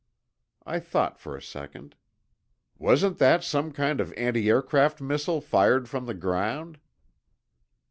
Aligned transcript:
I 0.65 0.79
thought 0.79 1.19
for 1.19 1.37
a 1.37 1.41
second. 1.43 1.95
"Wasn't 2.79 3.19
that 3.19 3.43
some 3.43 3.71
kind 3.71 4.01
of 4.01 4.11
antiaircraft 4.15 4.99
missile 4.99 5.41
fired 5.41 5.87
from 5.87 6.07
the 6.07 6.15
ground?" 6.15 6.79